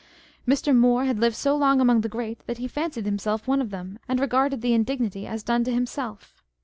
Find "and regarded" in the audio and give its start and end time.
4.09-4.61